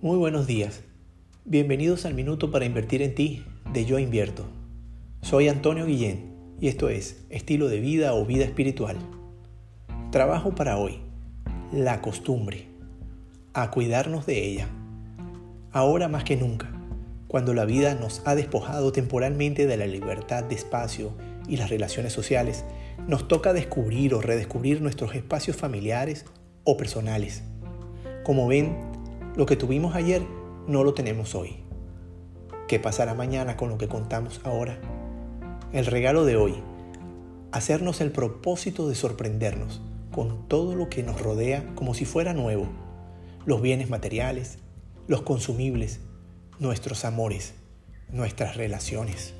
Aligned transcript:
Muy 0.00 0.16
buenos 0.16 0.46
días. 0.46 0.84
Bienvenidos 1.44 2.06
al 2.06 2.14
Minuto 2.14 2.52
para 2.52 2.64
Invertir 2.64 3.02
en 3.02 3.16
Ti 3.16 3.44
de 3.72 3.84
Yo 3.84 3.98
Invierto. 3.98 4.44
Soy 5.22 5.48
Antonio 5.48 5.86
Guillén 5.86 6.36
y 6.60 6.68
esto 6.68 6.88
es 6.88 7.24
Estilo 7.30 7.66
de 7.66 7.80
Vida 7.80 8.14
o 8.14 8.24
Vida 8.24 8.44
Espiritual. 8.44 8.96
Trabajo 10.12 10.54
para 10.54 10.78
hoy. 10.78 11.00
La 11.72 12.00
costumbre. 12.00 12.66
A 13.54 13.72
cuidarnos 13.72 14.24
de 14.24 14.46
ella. 14.46 14.68
Ahora 15.72 16.06
más 16.06 16.22
que 16.22 16.36
nunca, 16.36 16.70
cuando 17.26 17.52
la 17.52 17.64
vida 17.64 17.96
nos 17.96 18.22
ha 18.24 18.36
despojado 18.36 18.92
temporalmente 18.92 19.66
de 19.66 19.76
la 19.76 19.88
libertad 19.88 20.44
de 20.44 20.54
espacio 20.54 21.10
y 21.48 21.56
las 21.56 21.70
relaciones 21.70 22.12
sociales, 22.12 22.64
nos 23.08 23.26
toca 23.26 23.52
descubrir 23.52 24.14
o 24.14 24.20
redescubrir 24.20 24.80
nuestros 24.80 25.16
espacios 25.16 25.56
familiares 25.56 26.24
o 26.62 26.76
personales. 26.76 27.42
Como 28.22 28.46
ven, 28.46 28.87
lo 29.38 29.46
que 29.46 29.54
tuvimos 29.54 29.94
ayer 29.94 30.26
no 30.66 30.82
lo 30.82 30.94
tenemos 30.94 31.36
hoy. 31.36 31.58
¿Qué 32.66 32.80
pasará 32.80 33.14
mañana 33.14 33.56
con 33.56 33.68
lo 33.68 33.78
que 33.78 33.86
contamos 33.86 34.40
ahora? 34.42 34.80
El 35.72 35.86
regalo 35.86 36.24
de 36.24 36.34
hoy, 36.34 36.56
hacernos 37.52 38.00
el 38.00 38.10
propósito 38.10 38.88
de 38.88 38.96
sorprendernos 38.96 39.80
con 40.10 40.48
todo 40.48 40.74
lo 40.74 40.88
que 40.88 41.04
nos 41.04 41.22
rodea 41.22 41.72
como 41.76 41.94
si 41.94 42.04
fuera 42.04 42.34
nuevo. 42.34 42.66
Los 43.46 43.62
bienes 43.62 43.88
materiales, 43.88 44.58
los 45.06 45.22
consumibles, 45.22 46.00
nuestros 46.58 47.04
amores, 47.04 47.54
nuestras 48.10 48.56
relaciones. 48.56 49.34